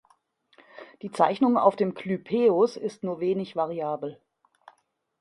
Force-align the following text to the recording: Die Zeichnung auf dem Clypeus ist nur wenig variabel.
Die 1.03 1.11
Zeichnung 1.11 1.57
auf 1.59 1.75
dem 1.75 1.93
Clypeus 1.93 2.75
ist 2.75 3.03
nur 3.03 3.19
wenig 3.19 3.55
variabel. 3.55 4.19